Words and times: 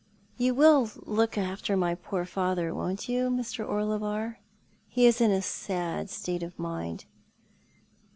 "You 0.37 0.55
will 0.55 0.89
look 0.95 1.37
after 1.37 1.77
my 1.77 1.93
poor 1.93 2.25
father, 2.25 2.73
won't 2.73 3.07
you, 3.07 3.29
Jlr. 3.29 3.69
Orlebar? 3.69 4.39
He 4.87 5.05
is 5.05 5.21
in 5.21 5.29
a 5.29 5.43
.sad 5.43 6.09
state 6.09 6.41
of 6.41 6.57
mind." 6.57 7.05